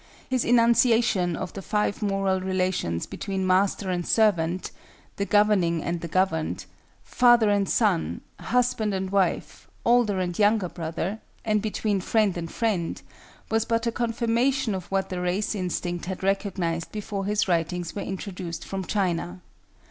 [0.31, 4.71] His enunciation of the five moral relations between master and servant
[5.17, 6.65] (the governing and the governed),
[7.03, 12.99] father and son, husband and wife, older and younger brother, and between friend and friend,
[13.51, 18.01] was but a confirmation of what the race instinct had recognized before his writings were
[18.01, 19.39] introduced from China.